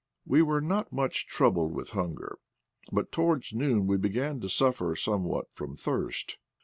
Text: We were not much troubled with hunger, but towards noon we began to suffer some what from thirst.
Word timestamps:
We 0.25 0.41
were 0.41 0.61
not 0.61 0.91
much 0.91 1.27
troubled 1.27 1.73
with 1.73 1.91
hunger, 1.91 2.39
but 2.91 3.11
towards 3.11 3.53
noon 3.53 3.85
we 3.85 3.97
began 3.97 4.39
to 4.39 4.49
suffer 4.49 4.95
some 4.95 5.25
what 5.25 5.53
from 5.53 5.75
thirst. 5.77 6.39